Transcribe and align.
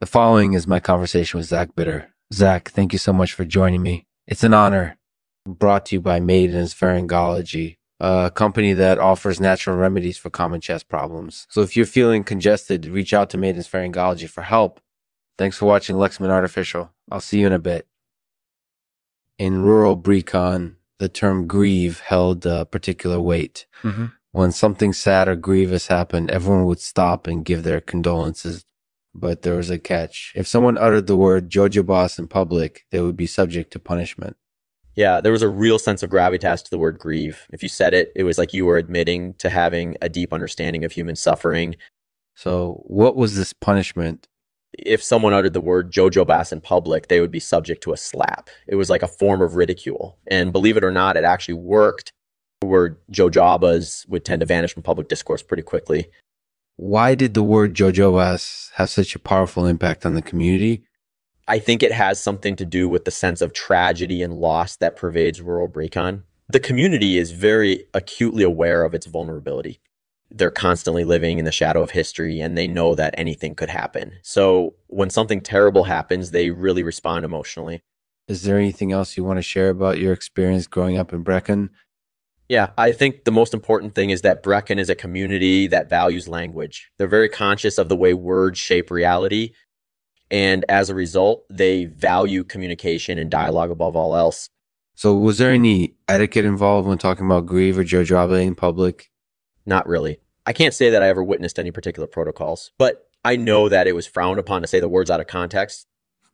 The 0.00 0.06
following 0.06 0.54
is 0.54 0.66
my 0.66 0.80
conversation 0.80 1.36
with 1.36 1.48
Zach 1.48 1.74
Bitter. 1.76 2.08
Zach, 2.32 2.70
thank 2.70 2.94
you 2.94 2.98
so 2.98 3.12
much 3.12 3.34
for 3.34 3.44
joining 3.44 3.82
me. 3.82 4.06
It's 4.26 4.42
an 4.42 4.54
honor. 4.54 4.96
Brought 5.46 5.84
to 5.86 5.96
you 5.96 6.00
by 6.00 6.20
Maiden's 6.20 6.72
Pharyngology, 6.72 7.76
a 8.00 8.32
company 8.34 8.72
that 8.72 8.98
offers 8.98 9.40
natural 9.40 9.76
remedies 9.76 10.16
for 10.16 10.30
common 10.30 10.62
chest 10.62 10.88
problems. 10.88 11.46
So 11.50 11.60
if 11.60 11.76
you're 11.76 11.84
feeling 11.84 12.24
congested, 12.24 12.86
reach 12.86 13.12
out 13.12 13.28
to 13.30 13.36
Maiden's 13.36 13.68
Pharyngology 13.68 14.26
for 14.26 14.40
help. 14.40 14.80
Thanks 15.36 15.58
for 15.58 15.66
watching 15.66 15.96
Lexman 15.96 16.30
Artificial. 16.30 16.94
I'll 17.10 17.20
see 17.20 17.40
you 17.40 17.46
in 17.46 17.52
a 17.52 17.58
bit. 17.58 17.86
In 19.38 19.60
rural 19.60 19.96
Brecon, 19.96 20.76
the 20.98 21.10
term 21.10 21.46
grieve 21.46 22.00
held 22.00 22.46
a 22.46 22.64
particular 22.64 23.20
weight. 23.20 23.66
Mm-hmm. 23.82 24.06
When 24.32 24.52
something 24.52 24.94
sad 24.94 25.28
or 25.28 25.36
grievous 25.36 25.88
happened, 25.88 26.30
everyone 26.30 26.64
would 26.64 26.80
stop 26.80 27.26
and 27.26 27.44
give 27.44 27.64
their 27.64 27.82
condolences. 27.82 28.64
But 29.14 29.42
there 29.42 29.56
was 29.56 29.70
a 29.70 29.78
catch. 29.78 30.32
If 30.36 30.46
someone 30.46 30.78
uttered 30.78 31.06
the 31.06 31.16
word 31.16 31.50
Jojobas 31.50 32.18
in 32.18 32.28
public, 32.28 32.86
they 32.90 33.00
would 33.00 33.16
be 33.16 33.26
subject 33.26 33.72
to 33.72 33.78
punishment. 33.78 34.36
Yeah, 34.96 35.20
there 35.20 35.32
was 35.32 35.42
a 35.42 35.48
real 35.48 35.78
sense 35.78 36.02
of 36.02 36.10
gravitas 36.10 36.62
to 36.64 36.70
the 36.70 36.78
word 36.78 36.98
grieve. 36.98 37.46
If 37.52 37.62
you 37.62 37.68
said 37.68 37.94
it, 37.94 38.12
it 38.14 38.24
was 38.24 38.38
like 38.38 38.52
you 38.52 38.66
were 38.66 38.76
admitting 38.76 39.34
to 39.34 39.48
having 39.48 39.96
a 40.02 40.08
deep 40.08 40.32
understanding 40.32 40.84
of 40.84 40.92
human 40.92 41.16
suffering. 41.16 41.76
So, 42.34 42.82
what 42.86 43.16
was 43.16 43.36
this 43.36 43.52
punishment? 43.52 44.28
If 44.78 45.02
someone 45.02 45.32
uttered 45.32 45.52
the 45.52 45.60
word 45.60 45.92
Jojobas 45.92 46.52
in 46.52 46.60
public, 46.60 47.08
they 47.08 47.20
would 47.20 47.30
be 47.30 47.40
subject 47.40 47.82
to 47.84 47.92
a 47.92 47.96
slap. 47.96 48.50
It 48.66 48.76
was 48.76 48.90
like 48.90 49.02
a 49.02 49.08
form 49.08 49.42
of 49.42 49.56
ridicule. 49.56 50.18
And 50.28 50.52
believe 50.52 50.76
it 50.76 50.84
or 50.84 50.92
not, 50.92 51.16
it 51.16 51.24
actually 51.24 51.54
worked. 51.54 52.12
The 52.60 52.66
word 52.66 53.00
Jojobas 53.10 54.08
would 54.08 54.24
tend 54.24 54.40
to 54.40 54.46
vanish 54.46 54.74
from 54.74 54.82
public 54.82 55.08
discourse 55.08 55.42
pretty 55.42 55.62
quickly. 55.62 56.08
Why 56.82 57.14
did 57.14 57.34
the 57.34 57.42
word 57.42 57.74
Jojobas 57.74 58.70
have 58.76 58.88
such 58.88 59.14
a 59.14 59.18
powerful 59.18 59.66
impact 59.66 60.06
on 60.06 60.14
the 60.14 60.22
community? 60.22 60.82
I 61.46 61.58
think 61.58 61.82
it 61.82 61.92
has 61.92 62.18
something 62.18 62.56
to 62.56 62.64
do 62.64 62.88
with 62.88 63.04
the 63.04 63.10
sense 63.10 63.42
of 63.42 63.52
tragedy 63.52 64.22
and 64.22 64.32
loss 64.32 64.76
that 64.76 64.96
pervades 64.96 65.42
rural 65.42 65.68
Brecon. 65.68 66.22
The 66.48 66.58
community 66.58 67.18
is 67.18 67.32
very 67.32 67.84
acutely 67.92 68.44
aware 68.44 68.82
of 68.82 68.94
its 68.94 69.04
vulnerability. 69.04 69.82
They're 70.30 70.50
constantly 70.50 71.04
living 71.04 71.38
in 71.38 71.44
the 71.44 71.52
shadow 71.52 71.82
of 71.82 71.90
history 71.90 72.40
and 72.40 72.56
they 72.56 72.66
know 72.66 72.94
that 72.94 73.14
anything 73.18 73.54
could 73.54 73.68
happen. 73.68 74.12
So 74.22 74.76
when 74.86 75.10
something 75.10 75.42
terrible 75.42 75.84
happens, 75.84 76.30
they 76.30 76.48
really 76.48 76.82
respond 76.82 77.26
emotionally. 77.26 77.82
Is 78.26 78.44
there 78.44 78.56
anything 78.56 78.90
else 78.90 79.18
you 79.18 79.24
want 79.24 79.36
to 79.36 79.42
share 79.42 79.68
about 79.68 79.98
your 79.98 80.14
experience 80.14 80.66
growing 80.66 80.96
up 80.96 81.12
in 81.12 81.24
Brecon? 81.24 81.68
Yeah, 82.50 82.70
I 82.76 82.90
think 82.90 83.22
the 83.22 83.30
most 83.30 83.54
important 83.54 83.94
thing 83.94 84.10
is 84.10 84.22
that 84.22 84.42
Brecon 84.42 84.80
is 84.80 84.90
a 84.90 84.96
community 84.96 85.68
that 85.68 85.88
values 85.88 86.26
language. 86.26 86.90
They're 86.98 87.06
very 87.06 87.28
conscious 87.28 87.78
of 87.78 87.88
the 87.88 87.94
way 87.94 88.12
words 88.12 88.58
shape 88.58 88.90
reality. 88.90 89.52
And 90.32 90.64
as 90.68 90.90
a 90.90 90.94
result, 90.96 91.44
they 91.48 91.84
value 91.84 92.42
communication 92.42 93.18
and 93.18 93.30
dialogue 93.30 93.70
above 93.70 93.94
all 93.94 94.16
else. 94.16 94.48
So, 94.96 95.14
was 95.14 95.38
there 95.38 95.52
any 95.52 95.94
etiquette 96.08 96.44
involved 96.44 96.88
when 96.88 96.98
talking 96.98 97.24
about 97.24 97.46
grieve 97.46 97.78
or 97.78 97.84
Jojoba 97.84 98.44
in 98.44 98.56
public? 98.56 99.12
Not 99.64 99.86
really. 99.86 100.18
I 100.44 100.52
can't 100.52 100.74
say 100.74 100.90
that 100.90 101.04
I 101.04 101.08
ever 101.08 101.22
witnessed 101.22 101.60
any 101.60 101.70
particular 101.70 102.08
protocols, 102.08 102.72
but 102.78 103.08
I 103.24 103.36
know 103.36 103.68
that 103.68 103.86
it 103.86 103.94
was 103.94 104.08
frowned 104.08 104.40
upon 104.40 104.62
to 104.62 104.66
say 104.66 104.80
the 104.80 104.88
words 104.88 105.08
out 105.08 105.20
of 105.20 105.28
context. 105.28 105.86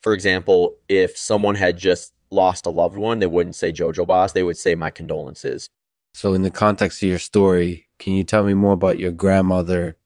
For 0.00 0.12
example, 0.12 0.74
if 0.88 1.16
someone 1.16 1.54
had 1.54 1.78
just 1.78 2.14
lost 2.32 2.66
a 2.66 2.70
loved 2.70 2.96
one, 2.96 3.20
they 3.20 3.28
wouldn't 3.28 3.54
say 3.54 3.70
Jojobas, 3.70 4.32
they 4.32 4.42
would 4.42 4.58
say 4.58 4.74
my 4.74 4.90
condolences. 4.90 5.70
So, 6.12 6.34
in 6.34 6.42
the 6.42 6.50
context 6.50 7.02
of 7.02 7.08
your 7.08 7.18
story, 7.18 7.88
can 7.98 8.14
you 8.14 8.24
tell 8.24 8.44
me 8.44 8.54
more 8.54 8.72
about 8.72 8.98
your 8.98 9.12
grandmother? 9.12 9.96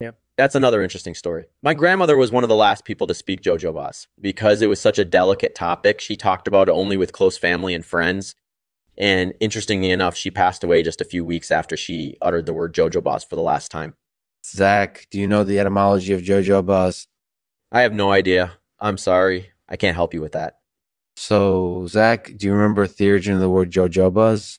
Yeah, 0.00 0.12
that's 0.36 0.54
another 0.54 0.82
interesting 0.82 1.14
story. 1.14 1.44
My 1.62 1.74
grandmother 1.74 2.16
was 2.16 2.32
one 2.32 2.44
of 2.44 2.48
the 2.48 2.56
last 2.56 2.84
people 2.84 3.06
to 3.06 3.14
speak 3.14 3.42
Jojobas 3.42 4.06
because 4.20 4.62
it 4.62 4.68
was 4.68 4.80
such 4.80 4.98
a 4.98 5.04
delicate 5.04 5.54
topic. 5.54 6.00
She 6.00 6.16
talked 6.16 6.48
about 6.48 6.68
it 6.68 6.72
only 6.72 6.96
with 6.96 7.12
close 7.12 7.36
family 7.36 7.74
and 7.74 7.84
friends. 7.84 8.34
And 8.96 9.34
interestingly 9.40 9.90
enough, 9.90 10.16
she 10.16 10.30
passed 10.30 10.64
away 10.64 10.82
just 10.82 11.00
a 11.00 11.06
few 11.06 11.24
weeks 11.24 11.50
after 11.50 11.76
she 11.76 12.16
uttered 12.20 12.46
the 12.46 12.52
word 12.52 12.74
Jojobas 12.74 13.28
for 13.28 13.36
the 13.36 13.42
last 13.42 13.70
time. 13.70 13.94
Zach, 14.44 15.06
do 15.10 15.18
you 15.18 15.26
know 15.26 15.44
the 15.44 15.58
etymology 15.58 16.12
of 16.12 16.22
Jojobas? 16.22 17.06
I 17.72 17.82
have 17.82 17.92
no 17.92 18.10
idea. 18.10 18.52
I'm 18.78 18.98
sorry. 18.98 19.50
I 19.68 19.76
can't 19.76 19.96
help 19.96 20.14
you 20.14 20.20
with 20.20 20.32
that. 20.32 20.58
So, 21.16 21.86
Zach, 21.86 22.32
do 22.36 22.46
you 22.46 22.52
remember 22.52 22.86
the 22.86 23.10
origin 23.10 23.34
of 23.34 23.40
the 23.40 23.50
word 23.50 23.70
Jojo 23.70 24.10
Jojobas? 24.10 24.58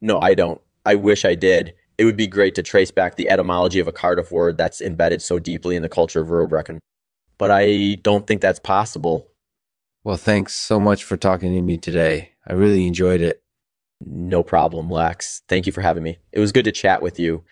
No, 0.00 0.20
I 0.20 0.34
don't. 0.34 0.60
I 0.84 0.94
wish 0.94 1.24
I 1.24 1.34
did. 1.34 1.74
It 1.98 2.04
would 2.04 2.16
be 2.16 2.26
great 2.26 2.54
to 2.54 2.62
trace 2.62 2.90
back 2.90 3.16
the 3.16 3.28
etymology 3.28 3.80
of 3.80 3.88
a 3.88 3.92
Cardiff 3.92 4.30
word 4.30 4.56
that's 4.56 4.80
embedded 4.80 5.20
so 5.20 5.38
deeply 5.38 5.74
in 5.74 5.82
the 5.82 5.88
culture 5.88 6.20
of 6.20 6.30
rural 6.30 6.46
Brecon. 6.46 6.78
But 7.38 7.50
I 7.50 7.96
don't 8.02 8.26
think 8.26 8.40
that's 8.40 8.60
possible. 8.60 9.28
Well, 10.04 10.16
thanks 10.16 10.54
so 10.54 10.78
much 10.78 11.04
for 11.04 11.16
talking 11.16 11.52
to 11.54 11.62
me 11.62 11.76
today. 11.76 12.32
I 12.46 12.52
really 12.52 12.86
enjoyed 12.86 13.20
it. 13.20 13.42
No 14.00 14.44
problem, 14.44 14.88
Lex. 14.88 15.42
Thank 15.48 15.66
you 15.66 15.72
for 15.72 15.80
having 15.80 16.04
me. 16.04 16.18
It 16.32 16.38
was 16.38 16.52
good 16.52 16.64
to 16.66 16.72
chat 16.72 17.02
with 17.02 17.18
you. 17.18 17.44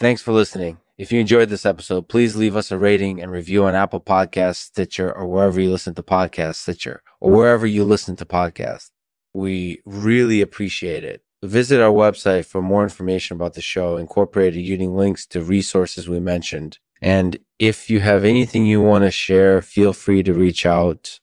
Thanks 0.00 0.22
for 0.22 0.32
listening. 0.32 0.78
If 0.98 1.12
you 1.12 1.20
enjoyed 1.20 1.50
this 1.50 1.66
episode, 1.66 2.08
please 2.08 2.36
leave 2.36 2.56
us 2.56 2.72
a 2.72 2.78
rating 2.78 3.20
and 3.20 3.30
review 3.30 3.66
on 3.66 3.74
Apple 3.74 4.00
Podcasts, 4.00 4.56
Stitcher, 4.56 5.12
or 5.12 5.26
wherever 5.26 5.60
you 5.60 5.70
listen 5.70 5.94
to 5.94 6.02
podcasts, 6.02 6.56
Stitcher, 6.56 7.02
or 7.20 7.30
wherever 7.30 7.66
you 7.66 7.84
listen 7.84 8.16
to 8.16 8.24
podcasts. 8.24 8.90
We 9.36 9.82
really 9.84 10.40
appreciate 10.40 11.04
it. 11.04 11.22
Visit 11.42 11.78
our 11.82 11.92
website 11.92 12.46
for 12.46 12.62
more 12.62 12.82
information 12.82 13.34
about 13.36 13.52
the 13.52 13.60
show, 13.60 13.98
incorporated 13.98 14.62
using 14.64 14.96
links 14.96 15.26
to 15.26 15.42
resources 15.42 16.08
we 16.08 16.20
mentioned. 16.20 16.78
And 17.02 17.36
if 17.58 17.90
you 17.90 18.00
have 18.00 18.24
anything 18.24 18.64
you 18.64 18.80
want 18.80 19.04
to 19.04 19.10
share, 19.10 19.60
feel 19.60 19.92
free 19.92 20.22
to 20.22 20.32
reach 20.32 20.64
out. 20.64 21.20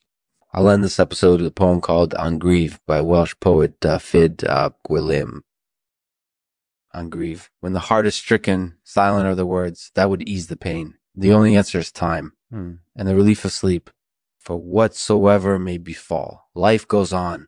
I'll 0.53 0.69
end 0.69 0.83
this 0.83 0.99
episode 0.99 1.39
with 1.41 1.47
a 1.47 1.59
poem 1.63 1.81
called 1.81 2.13
On 2.13 2.37
Grieve 2.37 2.79
by 2.85 3.01
Welsh 3.01 3.33
poet 3.39 3.83
uh, 3.83 3.97
Fyd 3.97 4.47
uh, 4.47 4.69
Gwilym. 4.87 5.39
On 6.93 7.09
grieve. 7.09 7.49
When 7.61 7.73
the 7.73 7.87
heart 7.89 8.05
is 8.05 8.13
stricken, 8.13 8.77
silent 8.83 9.25
are 9.25 9.33
the 9.33 9.47
words 9.47 9.89
that 9.95 10.11
would 10.11 10.29
ease 10.29 10.45
the 10.47 10.55
pain. 10.55 10.93
The 11.15 11.33
only 11.33 11.55
answer 11.55 11.79
is 11.79 11.91
time 11.91 12.33
Hmm. 12.51 12.73
and 12.95 13.07
the 13.07 13.15
relief 13.15 13.43
of 13.43 13.51
sleep. 13.51 13.89
For 14.39 14.57
whatsoever 14.57 15.57
may 15.57 15.79
befall, 15.79 16.49
life 16.53 16.87
goes 16.87 17.11
on. 17.11 17.47